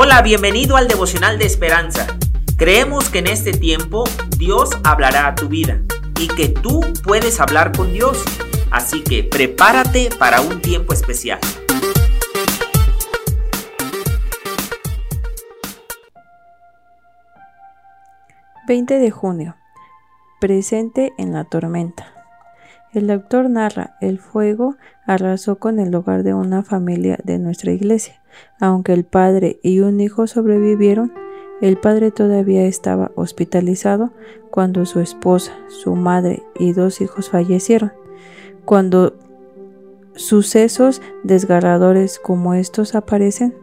Hola, 0.00 0.22
bienvenido 0.22 0.76
al 0.76 0.86
devocional 0.86 1.40
de 1.40 1.46
esperanza. 1.46 2.06
Creemos 2.56 3.08
que 3.08 3.18
en 3.18 3.26
este 3.26 3.50
tiempo 3.50 4.04
Dios 4.36 4.70
hablará 4.84 5.26
a 5.26 5.34
tu 5.34 5.48
vida 5.48 5.80
y 6.20 6.28
que 6.28 6.48
tú 6.48 6.82
puedes 7.02 7.40
hablar 7.40 7.76
con 7.76 7.92
Dios. 7.92 8.22
Así 8.70 9.02
que 9.02 9.24
prepárate 9.24 10.10
para 10.16 10.40
un 10.40 10.62
tiempo 10.62 10.92
especial. 10.92 11.40
...20 18.68 19.00
de 19.00 19.10
junio... 19.10 19.56
...presente 20.38 21.12
en 21.18 21.32
la 21.32 21.42
tormenta... 21.42 22.17
El 22.94 23.10
autor 23.10 23.50
narra, 23.50 23.96
el 24.00 24.18
fuego 24.18 24.76
arrasó 25.06 25.56
con 25.56 25.78
el 25.78 25.94
hogar 25.94 26.22
de 26.22 26.32
una 26.32 26.62
familia 26.62 27.18
de 27.22 27.38
nuestra 27.38 27.72
iglesia. 27.72 28.22
Aunque 28.60 28.94
el 28.94 29.04
padre 29.04 29.60
y 29.62 29.80
un 29.80 30.00
hijo 30.00 30.26
sobrevivieron, 30.26 31.12
el 31.60 31.76
padre 31.76 32.10
todavía 32.10 32.64
estaba 32.64 33.10
hospitalizado 33.14 34.12
cuando 34.50 34.86
su 34.86 35.00
esposa, 35.00 35.52
su 35.68 35.96
madre 35.96 36.42
y 36.58 36.72
dos 36.72 37.00
hijos 37.02 37.28
fallecieron. 37.28 37.92
Cuando 38.64 39.14
sucesos 40.14 41.02
desgarradores 41.24 42.18
como 42.18 42.54
estos 42.54 42.94
aparecen, 42.94 43.54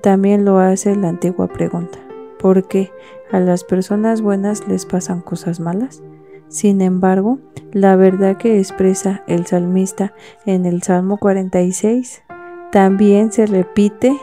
también 0.00 0.44
lo 0.44 0.58
hace 0.58 0.96
la 0.96 1.08
antigua 1.08 1.46
pregunta, 1.46 1.98
¿por 2.40 2.66
qué 2.66 2.90
a 3.30 3.38
las 3.38 3.62
personas 3.62 4.22
buenas 4.22 4.66
les 4.66 4.86
pasan 4.86 5.20
cosas 5.20 5.60
malas? 5.60 6.02
Sin 6.52 6.82
embargo, 6.82 7.38
la 7.72 7.96
verdad 7.96 8.36
que 8.36 8.58
expresa 8.58 9.24
el 9.26 9.46
salmista 9.46 10.12
en 10.44 10.66
el 10.66 10.82
Salmo 10.82 11.16
46 11.16 12.22
también 12.70 13.32
se 13.32 13.46
repite 13.46 14.14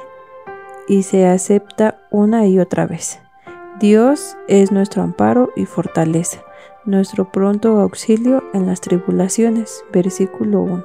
y 0.87 1.01
se 1.01 1.25
acepta 1.25 2.01
una 2.11 2.45
y 2.45 2.59
otra 2.59 2.85
vez. 2.85 3.19
Dios 3.79 4.37
es 4.47 4.71
nuestro 4.71 5.01
amparo 5.01 5.49
y 5.55 5.65
fortaleza, 5.65 6.43
nuestro 6.85 7.31
pronto 7.31 7.79
auxilio 7.79 8.43
en 8.53 8.67
las 8.67 8.79
tribulaciones. 8.79 9.83
Versículo 9.91 10.61
1. 10.61 10.83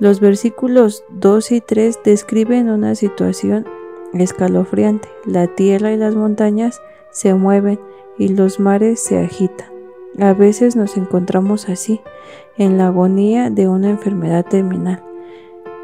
Los 0.00 0.18
versículos 0.18 1.04
2 1.10 1.52
y 1.52 1.60
3 1.60 2.00
describen 2.02 2.70
una 2.70 2.94
situación 2.94 3.66
escalofriante. 4.14 5.08
La 5.26 5.46
tierra 5.46 5.92
y 5.92 5.98
las 5.98 6.14
montañas 6.14 6.80
se 7.10 7.34
mueven 7.34 7.78
y 8.16 8.28
los 8.28 8.58
mares 8.58 9.00
se 9.00 9.18
agitan. 9.18 9.77
A 10.20 10.32
veces 10.32 10.76
nos 10.76 10.96
encontramos 10.96 11.68
así, 11.68 12.00
en 12.56 12.76
la 12.78 12.88
agonía 12.88 13.50
de 13.50 13.68
una 13.68 13.90
enfermedad 13.90 14.44
terminal, 14.44 15.02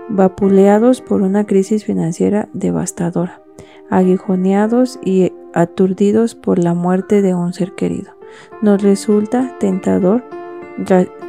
vapuleados 0.08 1.00
por 1.00 1.22
una 1.22 1.44
crisis 1.44 1.84
financiera 1.84 2.48
devastadora, 2.52 3.42
aguijoneados 3.91 4.98
y 5.05 5.33
aturdidos 5.52 6.34
por 6.34 6.58
la 6.58 6.75
muerte 6.75 7.22
de 7.22 7.34
un 7.34 7.52
ser 7.52 7.75
querido. 7.75 8.12
Nos 8.61 8.83
resulta 8.83 9.56
tentador 9.61 10.25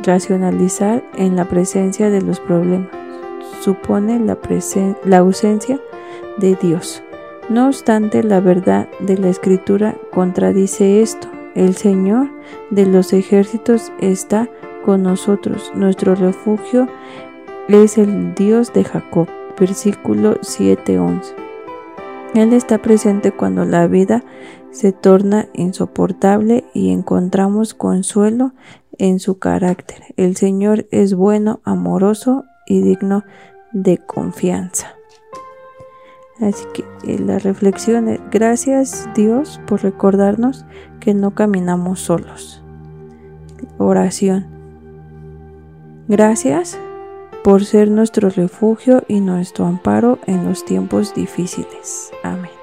racionalizar 0.03 1.03
en 1.15 1.35
la 1.35 1.45
presencia 1.45 2.09
de 2.09 2.21
los 2.21 2.39
problemas. 2.39 2.89
Supone 3.61 4.19
la, 4.19 4.37
la 5.05 5.17
ausencia 5.17 5.79
de 6.37 6.55
Dios. 6.55 7.03
No 7.49 7.67
obstante, 7.67 8.23
la 8.23 8.39
verdad 8.39 8.89
de 8.99 9.17
la 9.17 9.29
escritura 9.29 9.95
contradice 10.11 11.01
esto. 11.01 11.27
El 11.55 11.75
Señor 11.75 12.29
de 12.69 12.85
los 12.85 13.13
ejércitos 13.13 13.93
está 13.99 14.49
con 14.83 15.03
nosotros. 15.03 15.71
Nuestro 15.73 16.13
refugio 16.13 16.87
es 17.69 17.97
el 17.97 18.35
Dios 18.35 18.73
de 18.73 18.83
Jacob. 18.83 19.27
Versículo 19.57 20.35
7:11. 20.41 21.33
Él 22.33 22.51
está 22.51 22.81
presente 22.81 23.31
cuando 23.31 23.63
la 23.63 23.87
vida 23.87 24.25
se 24.71 24.91
torna 24.91 25.47
insoportable 25.53 26.65
y 26.73 26.91
encontramos 26.91 27.73
consuelo 27.73 28.51
en 28.97 29.19
su 29.19 29.39
carácter. 29.39 30.01
El 30.17 30.35
Señor 30.35 30.85
es 30.91 31.13
bueno, 31.13 31.61
amoroso 31.63 32.43
y 32.67 32.81
digno 32.81 33.23
de 33.71 33.97
confianza. 33.97 34.94
Así 36.41 36.65
que 36.73 36.83
eh, 37.03 37.19
la 37.19 37.39
reflexión 37.39 38.09
es, 38.09 38.19
gracias 38.31 39.07
Dios 39.15 39.61
por 39.67 39.83
recordarnos 39.83 40.65
que 40.99 41.13
no 41.13 41.31
caminamos 41.31 42.01
solos. 42.01 42.61
Oración. 43.77 44.45
Gracias 46.07 46.77
por 47.43 47.63
ser 47.63 47.89
nuestro 47.89 48.29
refugio 48.29 49.03
y 49.07 49.21
nuestro 49.21 49.65
amparo 49.65 50.19
en 50.25 50.45
los 50.45 50.65
tiempos 50.65 51.13
difíciles. 51.13 52.11
Amén. 52.23 52.54